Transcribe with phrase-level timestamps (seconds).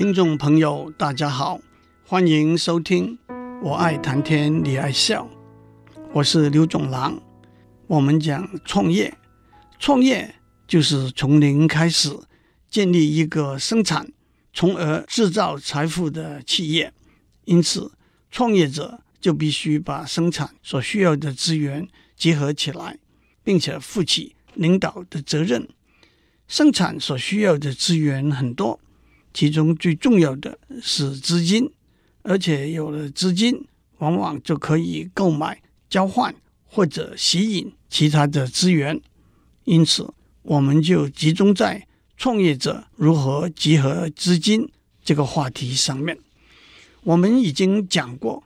[0.00, 1.60] 听众朋友，大家好，
[2.06, 3.18] 欢迎收听
[3.60, 5.28] 《我爱谈天，你爱笑》，
[6.14, 7.20] 我是刘总郎。
[7.86, 9.14] 我们讲创业，
[9.78, 10.36] 创业
[10.66, 12.18] 就是从零开始
[12.70, 14.10] 建立一个生产，
[14.54, 16.94] 从而制造财富的企业。
[17.44, 17.92] 因此，
[18.30, 21.86] 创业者就必须把生产所需要的资源
[22.16, 22.98] 结合起来，
[23.44, 25.68] 并且负起领导的责任。
[26.48, 28.80] 生产所需要的资源很多。
[29.32, 31.70] 其中最重要的是资金，
[32.22, 33.66] 而且有了资金，
[33.98, 36.34] 往往就可以购买、交换
[36.64, 39.00] 或者吸引其他的资源。
[39.64, 40.12] 因此，
[40.42, 44.68] 我们就集中在创业者如何集合资金
[45.04, 46.18] 这个话题上面。
[47.02, 48.44] 我们已经讲过，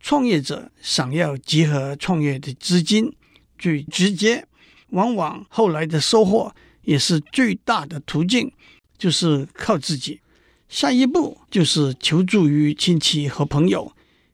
[0.00, 3.14] 创业者想要集合创业的资金，
[3.58, 4.46] 最直接，
[4.88, 6.52] 往往后来的收获
[6.82, 8.50] 也是最大的途径，
[8.98, 10.20] 就是靠自己。
[10.68, 13.92] 下一步就是求助于亲戚和朋友。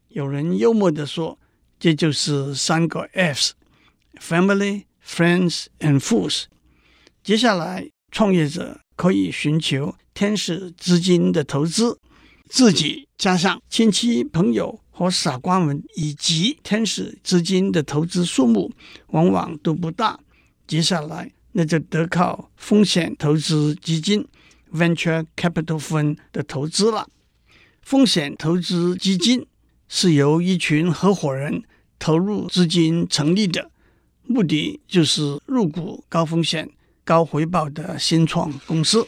[0.09, 1.39] 有人幽默地说
[1.81, 6.45] ：“这就是三个 Fs：Family、Friends and Fools。”
[7.25, 11.99] 接下来，创业者可以寻求天使资金的投资，
[12.49, 18.73] 自己加上亲戚朋友和傻瓜们，以及天使资金的投资数目
[19.09, 20.19] 往往都不大。
[20.67, 24.27] 接下来，那就得靠风险投资基金。
[24.73, 27.09] Venture Capital Fund 的投资了。
[27.83, 29.47] 风险投资基金
[29.89, 31.63] 是由一群合伙人
[31.99, 33.71] 投入资金成立的，
[34.25, 36.71] 目的就是入股高风险、
[37.05, 39.07] 高回报的新创公司。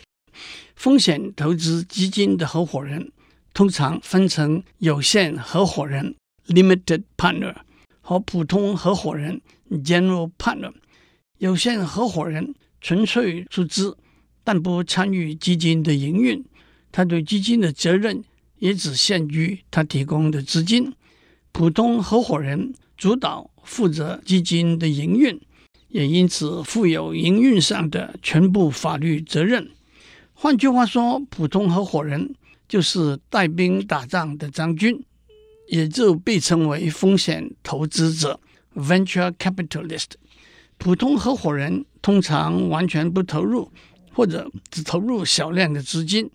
[0.75, 3.13] 风险投资基金的合伙人
[3.53, 7.55] 通常分成有限合伙人 （Limited Partner）
[8.01, 10.73] 和普通合伙人 （General Partner）。
[11.37, 13.97] 有限合伙人纯粹出资。
[14.53, 16.45] 但不参与基金的营运，
[16.91, 18.25] 他对基金的责任
[18.59, 20.93] 也只限于他提供的资金。
[21.53, 25.41] 普通合伙人主导负责基金的营运，
[25.91, 29.71] 也因此负有营运上的全部法律责任。
[30.33, 32.35] 换句话说，普通合伙人
[32.69, 35.01] 就是带兵打仗的将军，
[35.69, 38.41] 也就被称为风险投资者
[38.75, 40.07] （venture capitalist）。
[40.77, 43.71] 普通合伙人通常完全不投入。
[44.21, 46.31] 或者只投入小量的资金，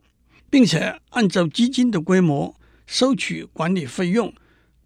[0.49, 2.55] 并且按照基金的规模
[2.87, 4.33] 收取管理费用，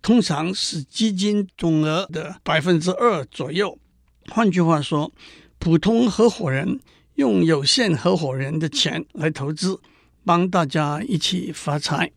[0.01, 3.79] 通常是基金总额的百分之二左右。
[4.27, 5.13] 换句话说，
[5.59, 6.81] 普通合伙人
[7.15, 9.79] 用有限合伙人的钱来投资，
[10.25, 12.11] 帮大家一起发财。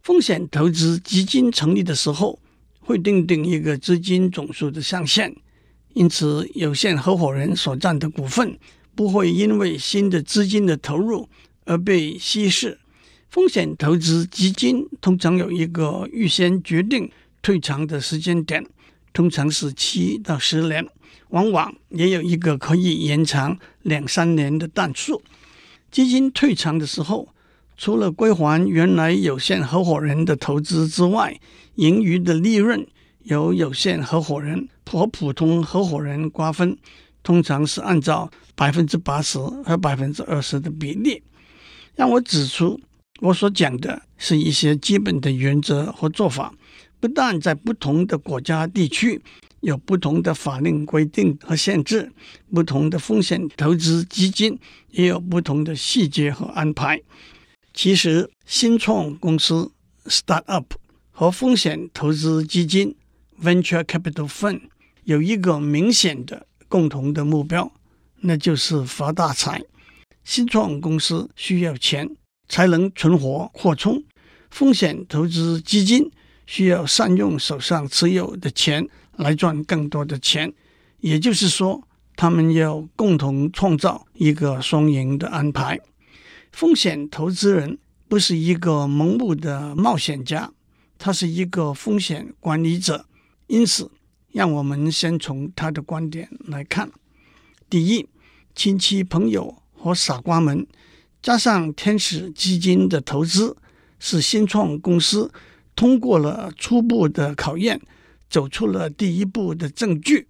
[0.00, 2.38] 风险投资基金成立的时候，
[2.80, 5.36] 会订定一个资金总数的上限，
[5.92, 8.58] 因此有限合伙人所占的股份。
[8.94, 11.28] 不会因为新的资金的投入
[11.64, 12.78] 而被稀释。
[13.28, 17.10] 风险投资基金通常有一个预先决定
[17.42, 18.64] 退场的时间点，
[19.12, 20.86] 通常是七到十年，
[21.30, 25.20] 往往也有一个可以延长两三年的弹数。
[25.90, 27.28] 基金退场的时候，
[27.76, 31.40] 除了归还原来有限合伙人的投资之外，
[31.74, 32.86] 盈余的利润
[33.24, 36.78] 由有限合伙人和普通合伙人瓜分。
[37.24, 41.20] 通常是按照百分之八十和百分之二十的比例。
[41.96, 42.80] 让我指出，
[43.20, 46.54] 我所讲的是一些基本的原则和做法，
[47.00, 49.20] 不但在不同的国家地区
[49.60, 52.12] 有不同的法令规定和限制，
[52.52, 54.58] 不同的风险投资基金
[54.90, 57.00] 也有不同的细节和安排。
[57.72, 59.72] 其实，新创公司
[60.04, 60.66] （startup）
[61.10, 62.94] 和风险投资基金
[63.42, 64.60] （venture capital fund）
[65.04, 66.46] 有一个明显的。
[66.74, 67.70] 共同的目标，
[68.22, 69.62] 那就是发大财。
[70.24, 72.16] 新创公司需要钱
[72.48, 74.02] 才能存活扩充，
[74.50, 76.10] 风险投资基金
[76.46, 80.52] 需要善用手上持有的钱来赚更多的钱。
[80.98, 81.86] 也就是说，
[82.16, 85.78] 他们要共同创造一个双赢的安排。
[86.50, 87.78] 风险投资人
[88.08, 90.50] 不是一个盲目的冒险家，
[90.98, 93.06] 他是一个风险管理者，
[93.46, 93.92] 因此。
[94.34, 96.90] 让我们先从他的观点来看：
[97.70, 98.08] 第一，
[98.52, 100.66] 亲戚朋友和傻瓜们，
[101.22, 103.56] 加上天使基金的投资，
[104.00, 105.30] 是新创公司
[105.76, 107.80] 通过了初步的考验，
[108.28, 110.26] 走出了第一步的证据。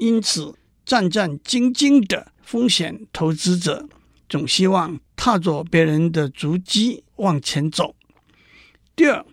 [0.00, 0.54] 因此，
[0.86, 3.88] 战战兢兢的风险投资者
[4.28, 7.96] 总希望踏着别人的足迹往前走。
[8.94, 9.26] 第二，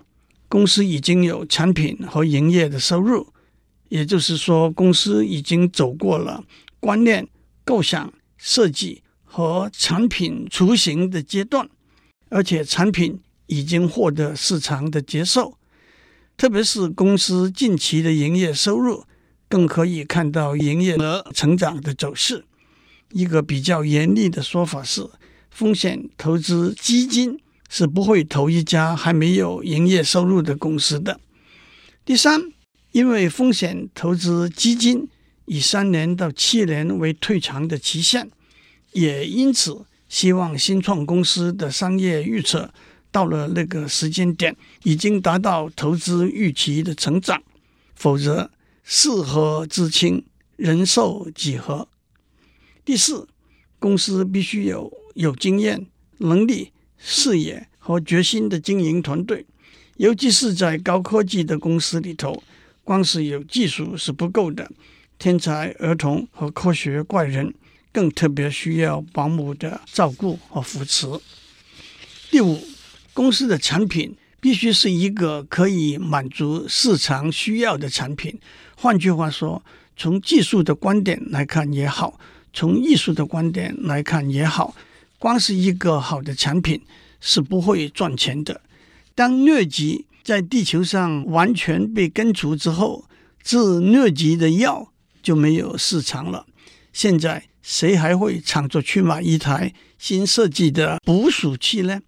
[0.50, 3.31] 公司已经有产品和营业的收入。
[3.92, 6.42] 也就是说，公司已经走过了
[6.80, 7.28] 观念、
[7.66, 11.70] 构想、设计和产品雏形的阶段，
[12.30, 15.58] 而且产品已经获得市场的接受。
[16.38, 19.04] 特别是公司近期的营业收入，
[19.50, 22.46] 更可以看到营业额成长的走势。
[23.12, 25.06] 一个比较严厉的说法是，
[25.50, 27.38] 风险投资基金
[27.70, 31.20] 是不会投一家还没有营业收入的公司的。
[32.06, 32.42] 第三，
[32.92, 35.08] 因为风险投资基金
[35.46, 38.30] 以三年到七年为退场的期限，
[38.92, 42.74] 也因此希望新创公司的商业预测
[43.12, 47.42] 到了那个时间点已经达到投资预期的成长，
[47.96, 48.52] 否则
[48.84, 50.26] 事和知轻，
[50.58, 51.88] 人寿几何。
[52.84, 53.28] 第四，
[53.80, 55.88] 公司必须有有经验、
[56.18, 59.46] 能力、视野和决心的经营团队，
[59.98, 62.44] 尤其是在高科技的公司里头，
[62.83, 64.69] 光是有技术是不够的，
[65.19, 67.54] 天才儿童和科学怪人
[67.92, 71.07] 更特别需要保姆的照顾和扶持。
[72.30, 72.60] 第五，
[73.13, 78.39] 公司的产品必须是一个可以满足市场需要的产品。
[78.75, 79.63] 换句话说，
[79.95, 82.19] 从技术的观点来看也好。
[82.54, 84.75] 从艺术的观点来看也好，
[85.18, 86.81] 光是一个好的产品
[87.22, 88.60] 是不会赚钱的。
[89.16, 93.06] 当疟疾在地球上完全被根除之后，
[93.44, 94.92] 治疟疾的药
[95.24, 96.46] 就没有市场了。
[96.94, 102.02] 现在谁还会抢着去买一台新设计的捕鼠器呢？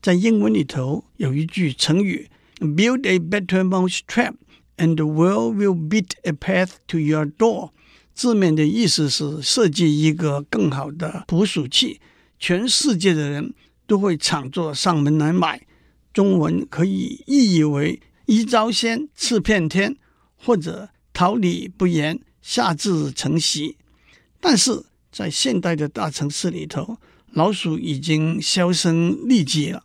[0.00, 2.30] 在英文里头有一句成语
[2.60, 4.34] ：“Build a better mousetrap,
[4.76, 7.70] and the world will beat a path to your door。”
[8.14, 12.00] 字面的意思是设计一个更好的捕鼠器，
[12.38, 13.52] 全世界的人
[13.86, 15.62] 都会抢着上门来买。
[16.12, 19.96] 中文可以意译为“一招鲜，吃遍天”
[20.36, 23.74] 或者“桃李不言，下自成蹊”。
[24.40, 26.98] 但是在现代的大城市里头，
[27.32, 29.84] 老鼠已经销声匿迹了，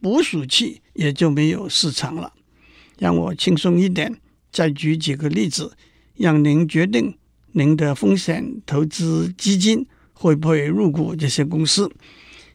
[0.00, 2.32] 捕鼠器也就没有市场了。
[2.98, 4.20] 让我轻松一点，
[4.52, 5.76] 再举几个例子，
[6.16, 7.18] 让您决定。
[7.52, 11.90] 您的风险投资基金会不会入股这些公司？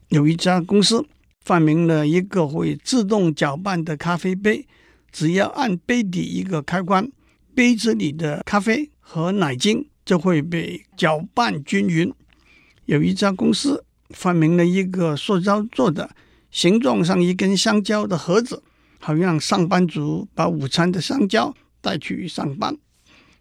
[0.08, 1.06] 有一家公司
[1.44, 4.66] 发明了一个会自动搅拌的咖啡杯，
[5.10, 7.10] 只要按杯底一个开关，
[7.54, 12.12] 杯子里的咖啡和奶精就会被搅拌均匀。
[12.84, 16.10] 有一家公司发明了一个塑胶做的、
[16.50, 18.62] 形状像一根香蕉的盒子，
[18.98, 22.76] 好让上班族把午餐的香蕉带去上班。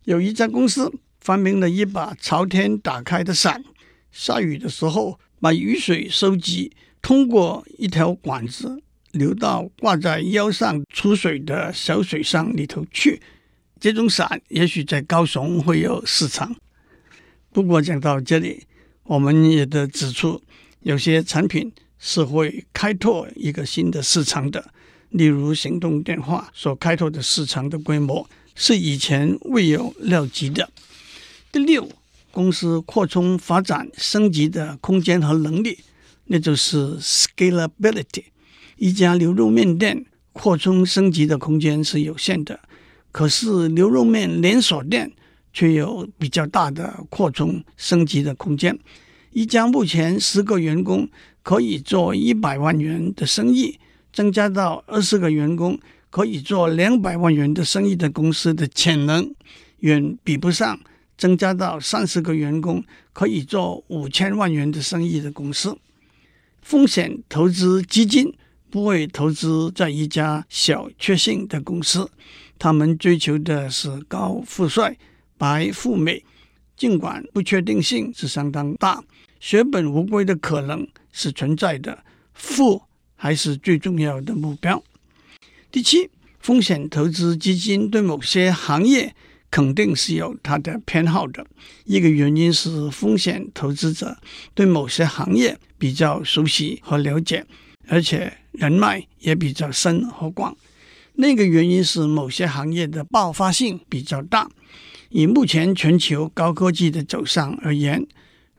[0.03, 0.91] 有一家公司。
[1.21, 3.61] 发明了一把朝天打开的伞，
[4.09, 8.81] 下雨的时候把雨水收集，通过一条管子
[9.11, 13.21] 流到挂在腰上出水的小水箱里头去。
[13.79, 16.55] 这种伞也许在高雄会有市场。
[17.51, 18.63] 不过讲到这里，
[19.03, 20.41] 我们也得指出，
[20.81, 24.71] 有些产品是会开拓一个新的市场的，
[25.09, 30.69] 例如行动电话所开拓的市场的规模是以前未有料及的。
[31.51, 31.89] 第六，
[32.31, 35.79] 公司扩充发展升级的空间和能力，
[36.31, 38.25] 那就是 scalability。
[38.77, 42.59] 一家牛肉面店扩充升级的空间是有限的，
[43.11, 45.11] 可是牛肉面连锁店
[45.51, 48.77] 却有比较大的扩充升级的空间。
[49.31, 51.09] 一家目前十个员工
[51.43, 53.79] 可以做一百万元的生意，
[54.13, 55.77] 增加到二十个员工
[56.09, 59.33] 可以做两百万元的生意的公司的潜能，
[59.79, 60.79] 远比不上。
[61.17, 62.81] 增加到三十个员工
[63.11, 65.77] 可以做五千万元的生意的公司，
[66.61, 68.33] 风险投资基金
[68.69, 72.09] 不会投资在一家小确幸的公司，
[72.57, 74.97] 他们追求的是高富帅、
[75.37, 76.23] 白富美，
[76.77, 79.03] 尽管不确定性是相当大，
[79.39, 82.81] 血本无归的可能是存在的，富
[83.15, 84.83] 还是最重要的目标。
[85.71, 89.15] 第七，风险投资基金对某些行业。
[89.51, 91.45] 肯定是有他的偏好的。
[91.85, 94.17] 一个原因是风险投资者
[94.53, 97.45] 对某些行业比较熟悉和了解，
[97.87, 100.55] 而且人脉也比较深和广。
[101.13, 104.49] 那个原因是某些行业的爆发性比较大。
[105.09, 108.05] 以目前全球高科技的走向而言，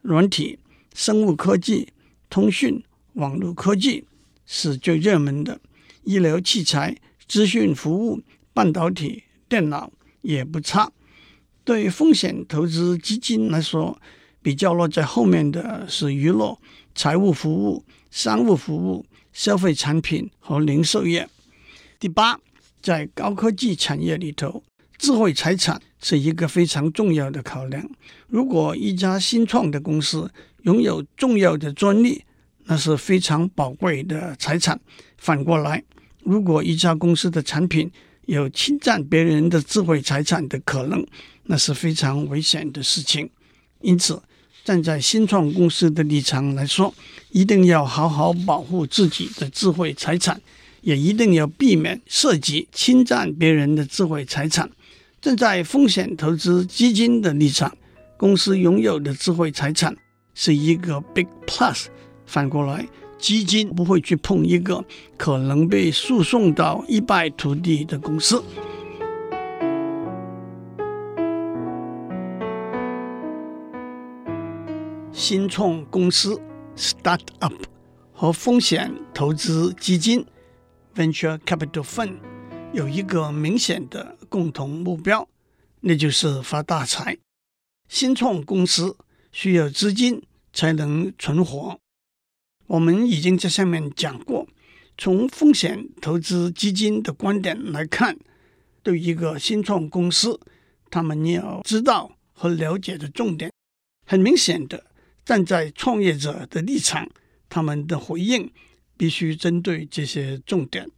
[0.02, 0.58] 软体、
[0.94, 1.88] 生物科技、
[2.28, 2.82] 通讯、
[3.12, 4.04] 网络科技
[4.44, 5.60] 是最热门的。
[6.02, 6.96] 医疗器材、
[7.28, 8.20] 资讯服务、
[8.52, 9.92] 半导体、电脑。
[10.22, 10.90] 也不差。
[11.64, 14.00] 对风险投资基金来说，
[14.42, 16.58] 比较落在后面的是娱乐、
[16.94, 21.28] 财务服务、商务服务、消费产品和零售业。
[21.98, 22.40] 第八，
[22.82, 24.62] 在高科技产业里头，
[24.96, 27.88] 智慧财产是一个非常重要的考量。
[28.26, 32.24] 如果一家新创的公司拥有重要的专利，
[32.64, 34.80] 那是非常宝贵的财产。
[35.18, 35.84] 反过来，
[36.24, 37.90] 如果一家公司的产品
[38.30, 41.04] 有侵占别人的智慧财产的可能，
[41.46, 43.28] 那是非常危险的事情。
[43.80, 44.22] 因此，
[44.64, 46.94] 站在新创公司的立场来说，
[47.32, 50.40] 一定要好好保护自己的智慧财产，
[50.82, 54.70] 也一定要避免涉及侵占别人的智慧财产。
[55.20, 57.76] 站在风险投资基金的立场，
[58.16, 59.96] 公司拥有的智慧财产
[60.34, 61.86] 是一个 big plus。
[62.26, 62.86] 反过来，
[63.20, 64.82] 基金不会去碰一个
[65.16, 68.42] 可能被诉讼到一败涂地的公司。
[75.12, 76.40] 新创公司
[76.76, 77.54] （start-up）
[78.12, 80.24] 和风险投资基金
[80.96, 82.16] （venture capital fund）
[82.72, 85.28] 有一个明显的共同目标，
[85.80, 87.18] 那就是发大财。
[87.88, 88.96] 新创公司
[89.30, 90.22] 需要资金
[90.52, 91.78] 才能存活。
[92.70, 94.46] 我们已经在上面讲过，
[94.96, 98.16] 从风险投资基金的观点来看，
[98.84, 100.38] 对一个新创公司，
[100.88, 103.50] 他们要知道和了解的重点，
[104.06, 104.86] 很明显的。
[105.24, 107.08] 站在创业者的立场，
[107.48, 108.48] 他们的回应
[108.96, 110.88] 必须针对这些重点。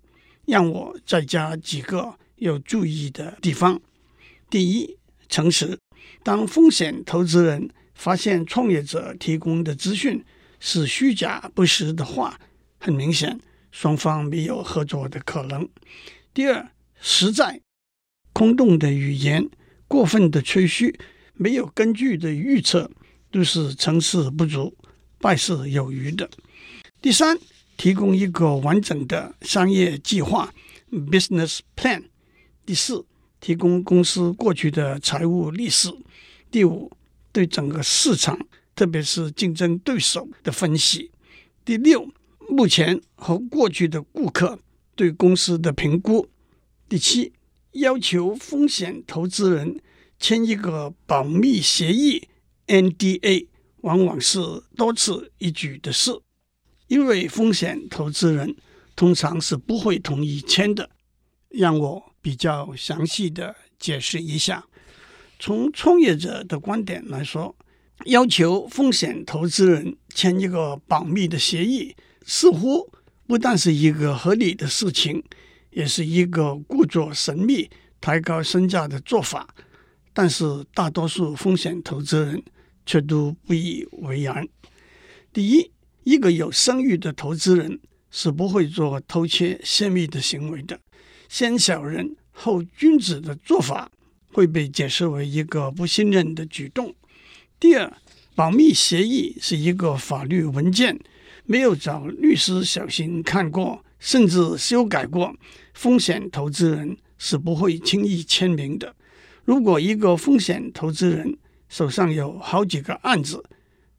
[0.45, 3.81] 让我再加几个要注意的地方。
[4.51, 4.99] 第一，
[5.31, 5.79] 诚实。
[6.23, 10.23] 当风险投资人发现创业者提供的资讯
[10.65, 12.39] 是虚假不实的话，
[12.79, 13.41] 很明显
[13.73, 15.69] 双方没有合作的可能。
[16.33, 17.61] 第二，实在。
[18.33, 19.51] 空洞的语言、
[19.89, 20.97] 过分的吹嘘、
[21.35, 22.89] 没有根据的预测。
[23.33, 24.77] 都是成事不足，
[25.19, 26.29] 败事有余的。
[27.01, 27.39] 第三，
[27.79, 30.53] 提供一个完整的商业计划
[30.91, 32.05] （business plan）。
[32.67, 33.07] 第四，
[33.41, 35.91] 提供公司过去的财务历史。
[36.51, 36.93] 第五，
[37.33, 38.39] 对整个市场，
[38.83, 41.13] 特别是竞争对手的分析。
[41.65, 42.09] 第六，
[42.49, 44.59] 目前和过去的顾客
[44.97, 46.27] 对公司的评估。
[46.89, 47.33] 第七，
[47.75, 49.81] 要求风险投资人
[50.19, 52.27] 签一个保密协议。
[52.67, 53.47] NDA
[53.83, 54.41] 往往是
[54.77, 56.11] 多此一举的事，
[56.89, 58.57] 因为风险投资人
[58.97, 60.91] 通常是不会同意签的。
[61.51, 64.67] 让我比较详细的解释一下。
[65.39, 67.55] 从创业者的观点来说，
[68.07, 71.95] 要求风险投资人签一个保密的协议，
[72.25, 72.91] 似乎
[73.27, 75.23] 不但是一个合理的事情，
[75.71, 79.55] 也是一个故作神秘、抬高身价的做法。
[80.13, 80.45] 但是
[80.75, 82.43] 大多数风险投资人
[82.85, 84.47] 却都不以为然。
[85.33, 85.71] 第一，
[86.05, 87.81] 一个有声誉的投资人
[88.11, 90.79] 是不会做偷窃泄密的行为的。
[91.29, 93.91] 先小人后君子的做法
[94.33, 96.95] 会被解释为一个不信任的举动。
[97.63, 97.97] 第二，
[98.35, 100.99] 保密协议是一个法律文件，
[101.45, 105.33] 没有找律师小心看过，甚至修改过，
[105.73, 108.97] 风险投资人是不会轻易签名的。
[109.45, 111.39] 如果一个风险投资人
[111.69, 113.45] 手上有好几个案子，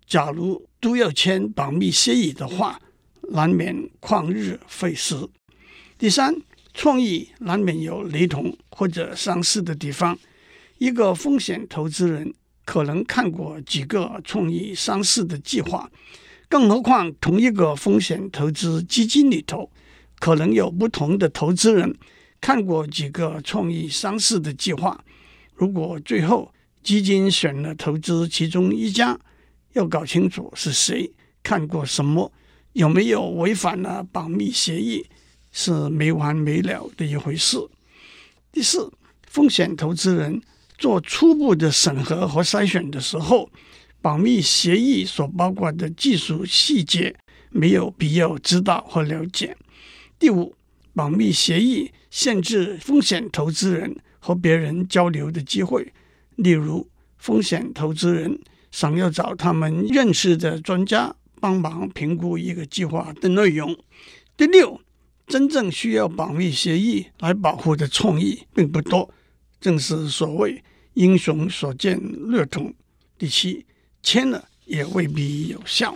[0.05, 2.77] 假如都要签保密协议的话，
[3.29, 5.15] 难免旷日费时。
[5.98, 6.36] 第三，
[6.74, 10.20] 创意难免有雷同或者相似的地方。
[10.79, 12.34] 一个风险投资人
[12.65, 15.89] 可能看过几个创意上市的计划，
[16.48, 19.70] 更何况同一个风险投资基金里头，
[20.20, 21.96] 可能有不同的投资人
[22.39, 25.03] 看过几个创意上市的计划。
[25.55, 29.17] 如果最后基金选了投资其中一家，
[29.74, 32.32] 要搞清楚是谁看过什么，
[32.74, 35.05] 有没有违反了保密协议，
[35.51, 37.58] 是没完没了的一回事。
[38.51, 38.91] 第四，
[39.27, 40.41] 风险投资人
[40.84, 43.50] 做初步的审核和筛选的时候，
[44.02, 47.16] 保密协议所包括的技术细节
[47.52, 49.56] 没有必要知道和了解。
[50.20, 50.54] 第五，
[50.94, 53.96] 保密协议限制风险投资人。
[54.25, 55.92] 和别人交流的机会，
[56.38, 56.88] 例如
[57.18, 58.40] 风险投资人
[58.72, 63.78] 想要找他们认识的专家帮忙评估一个计划的内容。
[64.38, 64.80] 第六，
[65.28, 69.13] 真正需要保密协议来保护的创意并不多，
[69.60, 70.63] 正是所谓
[70.94, 72.74] 英雄所见略同。
[73.18, 73.66] 第七，
[74.02, 75.96] 签了也未必有效。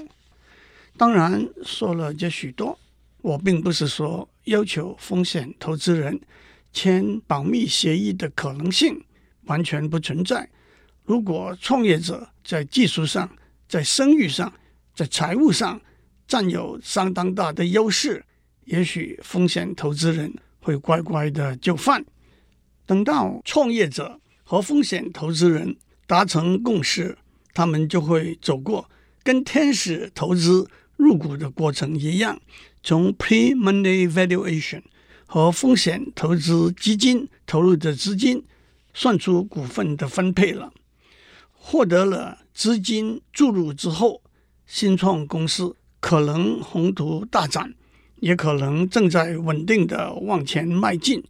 [0.96, 2.78] 当然，说了这许多，
[3.22, 6.20] 我并不是说要求风险投资人。
[6.74, 9.04] 签保密协议的可能性
[9.46, 10.48] 完全不存在。
[11.06, 13.28] 如果创业者在技术上、
[13.68, 14.52] 在声誉上、
[14.94, 15.82] 在财务上
[16.28, 18.24] 占有相当大的优势，
[18.66, 22.06] 也许风险投资人会乖乖的就范。
[22.86, 25.76] 等到创业者和风险投资人
[26.06, 27.18] 达成共识，
[27.54, 28.90] 他们就会走过
[29.22, 32.40] 跟天使投资入股的过程一样，
[32.82, 34.82] 从 pre-money valuation
[35.26, 38.42] 和风险投资基金投入的资金
[38.94, 40.72] 算出股份的分配了。
[41.52, 44.22] 获得了资金注入之后，
[44.66, 47.74] 新创公司可能宏图大展，
[48.22, 51.22] 也可能正在稳定的往前迈进，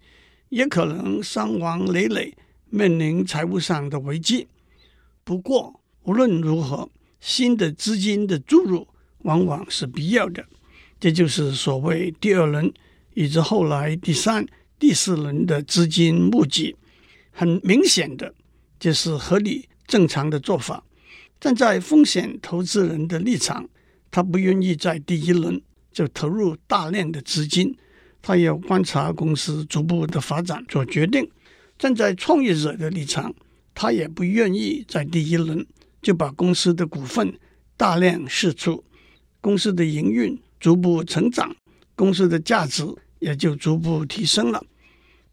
[0.49, 2.37] 也可能伤亡累累，
[2.69, 4.47] 面临财务上的危机。
[5.23, 8.87] 不过，无论如何，新的资金的注入
[9.19, 10.45] 往往是必要的，
[10.99, 12.71] 这就是所谓第二轮，
[13.13, 14.45] 以及后来第三、
[14.79, 16.75] 第四轮的资金募集。
[17.31, 18.33] 很明显的，
[18.79, 19.67] 这是合理。
[19.87, 20.83] 正常的做法，
[21.39, 23.69] 站在风险投资人的立场，
[24.11, 25.61] 他不愿意在第一轮
[25.93, 27.73] 就投入大量的资金，
[28.21, 31.25] 他要观察公司逐步的发展做决定。
[31.77, 33.33] 站在创业者的立场，
[33.73, 35.65] 他也不愿意在第一轮
[36.01, 37.37] 就把公司的股份
[37.75, 38.83] 大量释出，
[39.41, 41.55] 公司的营运逐步成长，
[41.95, 42.83] 公司的价值
[43.19, 44.65] 也就逐步提升了。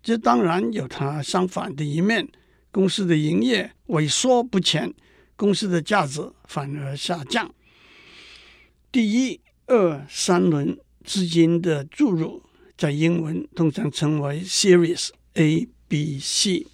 [0.03, 2.29] 这当然有它相反的一面。
[2.71, 4.93] 公司的营业萎缩不前，
[5.37, 7.55] 公司的价值反而下降。
[8.91, 12.43] 第一、二、三轮资金的注入，
[12.77, 16.67] 在英文通常称为 Series A、比、C。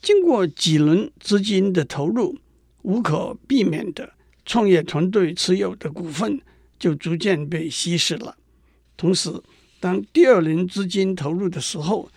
[0.00, 2.38] 经过几轮资金的投入，
[2.82, 4.12] 无可避免的，
[4.44, 6.40] 创业团队持有的股份
[6.78, 8.36] 就逐渐被稀释了。
[8.96, 9.42] 同时，
[9.80, 12.08] 当第二轮资金投入的时候，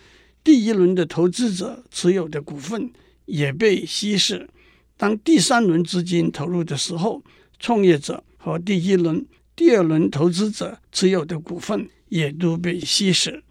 [0.44, 2.92] 第一轮的投资者持有的股份
[3.24, 4.48] 也被稀释。
[4.96, 7.24] 当第三轮资金投入的时候，
[7.58, 13.42] 创业者和第一轮、第二轮投资者持有的股份也都被稀释。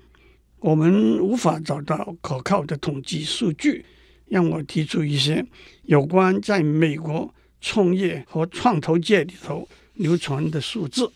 [0.59, 3.85] 我们无法找到可靠的统计数据，
[4.27, 5.45] 让我提出一些
[5.83, 11.11] 有关在美国创业和创投界里头流传的数字。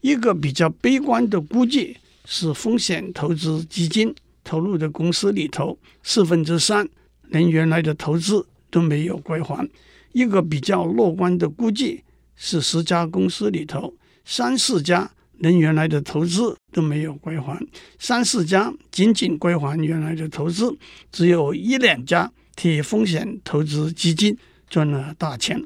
[0.00, 4.14] 一个比较悲观的估计是，风险投资基金。
[4.44, 6.88] 投入的公司里头，四分之三
[7.28, 9.70] 连原来的投资都没有归还。
[10.10, 12.02] 一个比较乐观的估计
[12.34, 15.08] 是，十家公司里头，三四家
[15.42, 17.58] 连原来的投资都没有归还，
[17.98, 20.78] 三四家仅仅归还原来的投资，
[21.10, 24.38] 只有一两家替风险投资基金
[24.70, 25.60] 赚了大钱。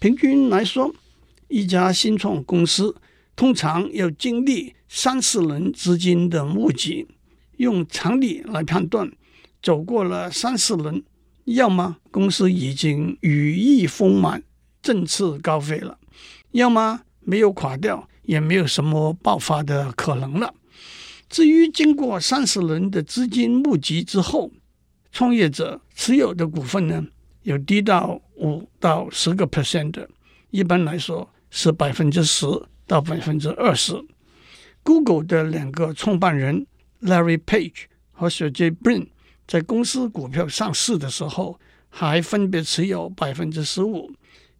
[0.00, 0.92] 平均来说，
[1.46, 2.96] 一家新创公司
[3.36, 7.06] 通常要经历三四轮资金的募集。
[7.58, 9.08] 用常理来判断，
[9.62, 11.00] 走过了三四轮，
[11.44, 14.42] 要么公司已经羽翼丰满、
[14.82, 15.96] 振翅高飞了，
[16.50, 20.52] 要么没有垮掉，也没有什么爆发的可能了。
[21.30, 24.52] 至于经过三十轮的资金募集之后，
[25.10, 27.06] 创业者持有的股份呢，
[27.42, 30.08] 有低到五到十个 percent 的，
[30.50, 32.46] 一般来说是百分之十
[32.86, 33.94] 到百分之二十。
[34.82, 36.66] Google 的两个创办人。
[37.02, 39.08] Larry Page 和 s e r g e Brin
[39.46, 41.60] 在公司股票上市的时候，
[41.90, 44.10] 还分别持有百分之十五。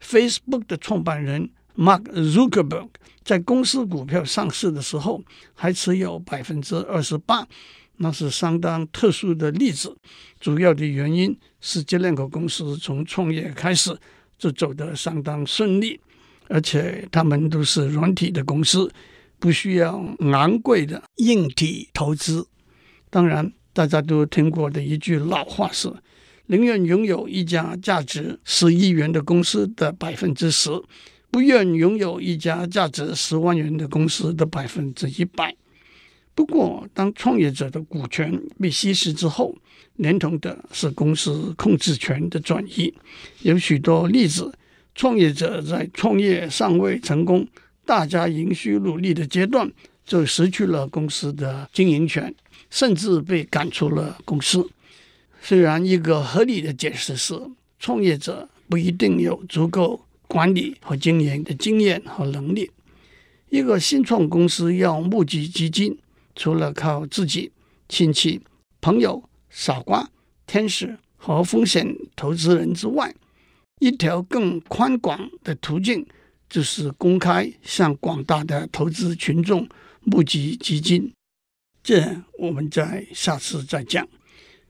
[0.02, 2.88] Facebook 的创办人 Mark Zuckerberg
[3.22, 5.22] 在公司股票上市的时候，
[5.54, 7.46] 还持有百分之二十八。
[7.98, 9.96] 那是相当特殊的例子。
[10.38, 13.96] 主要的原因是这两个公司从创业开始
[14.38, 15.98] 就走得相当顺利，
[16.48, 18.90] 而且他们都是软体的公司。
[19.38, 22.46] 不需要昂贵的硬体投资。
[23.10, 25.92] 当然，大家都听过的一句老话是：
[26.46, 30.70] 宁愿拥有一家价值十亿元的公司的百分之十，
[31.36, 35.54] 不愿拥有一家价值十万元的公司的百分之一百。
[36.34, 39.54] 不过，当创业者的股权被稀释之后，
[39.96, 42.90] 连同的是公司控制权的转移。
[43.42, 44.50] 有许多例子，
[44.94, 47.46] 创业者在创业尚未成功。
[47.84, 49.70] 大家仍需努力的阶段，
[50.06, 52.34] 就失去了公司的经营权，
[52.70, 54.66] 甚至被赶出了公司。
[55.42, 57.38] 虽然一个合理的解释是，
[57.78, 62.70] 创业者不一定有足够管理和经营的经验和能力。
[63.48, 65.98] 一个新创公司要募集基金，
[66.34, 67.52] 除了靠自己、
[67.88, 68.40] 亲戚、
[68.80, 70.10] 朋友、傻瓜、
[70.46, 73.14] 天使和风险投资人之外，
[73.80, 76.06] 一条更宽广的途径。
[76.48, 79.68] 就是公开向广大的投资群众
[80.04, 81.12] 募集基金，
[81.82, 84.08] 这我们在下次再讲。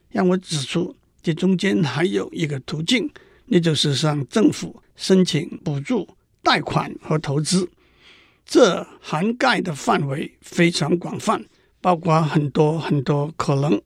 [0.09, 3.11] 让我指出，这中间还有一个途径，
[3.45, 6.09] 那就是向政府申请补助、
[6.43, 7.69] 贷款和投资。
[8.45, 11.45] 这涵盖的范围非常广泛，
[11.81, 13.81] 包括很多很多可能。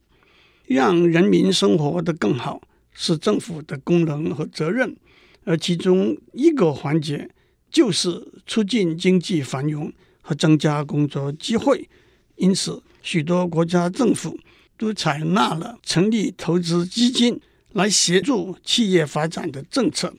[0.65, 2.61] 让人民生活得更好，
[2.93, 4.95] 是政府的功能和责任，
[5.43, 7.29] 而其中一个环节。
[7.71, 11.87] 就是促进经济繁荣和增加工作机会。
[12.35, 14.37] 因此，许多国家政府
[14.77, 17.39] 都采纳了成立投资基金
[17.71, 20.13] 来协助企业发展的政策。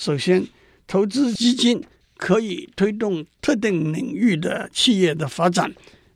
[0.00, 0.48] 首先，
[0.86, 1.84] 投资基金
[2.16, 5.70] 可以推动特定领域的企业的发展，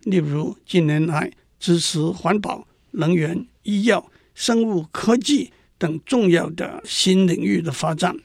[0.04, 8.16] 例如近年来支持环保、能源、医药、生物科技等重要的新领域的发展。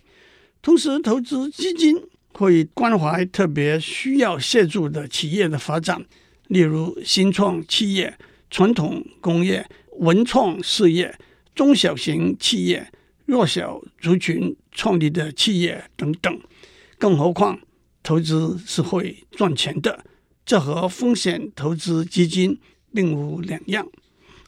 [0.62, 6.02] 同时，投资基金会关怀特别需要协助的企业的发展。
[6.48, 8.18] 例如，新创企业、
[8.50, 11.14] 传统工业、文创事业、
[11.54, 12.90] 中小型企业、
[13.26, 16.40] 弱小族群创立的企业等等。
[16.98, 17.60] 更何况，
[18.02, 20.06] 投资是会赚钱的，
[20.46, 22.58] 这和风险投资基金
[22.94, 23.86] 并无两样。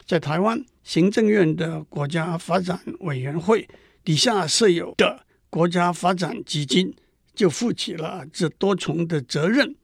[0.06, 3.68] 在台湾，行政院的国家发展委员会
[4.06, 6.96] 底下设有的国家发展基金，
[7.36, 9.76] 就负起了这多重的责任。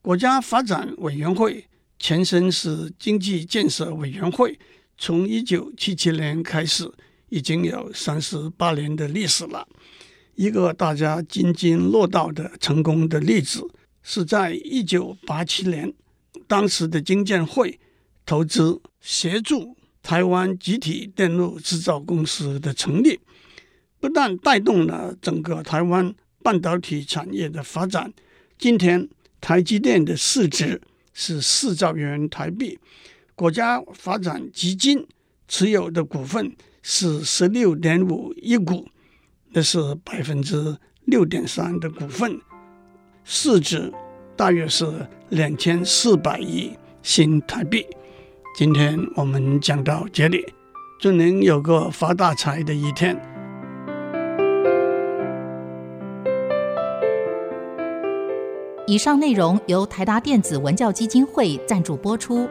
[0.00, 1.66] 国家发展委员会
[1.98, 4.58] 前身是经济建设委员会，
[4.96, 6.90] 从一九七七年开始，
[7.28, 9.66] 已经有三十八年的历史了。
[10.34, 13.64] 一个大家津津乐道的成功的例子，
[14.02, 15.92] 是在一九八七年，
[16.46, 17.78] 当时的经建会
[18.26, 23.20] 投资协助台湾集体电路制造公司的成立，
[24.00, 28.12] 不但带动了整个台湾半导体产业的发展。
[28.58, 29.08] 今天，
[29.40, 30.80] 台积电的市值
[31.12, 32.78] 是四兆元台币，
[33.36, 35.06] 国家发展基金
[35.46, 36.54] 持有的股份
[36.86, 38.86] 是十六点五亿股，
[39.52, 42.38] 那是百分之六点三的股份，
[43.24, 43.90] 市值
[44.36, 44.86] 大约是
[45.30, 47.86] 两千四百亿新台币。
[48.54, 50.44] 今天我们讲到这里，
[51.00, 53.18] 祝您有个发大财的一天。
[58.86, 62.46] 以上内容由台达电子文教基金会赞助播出。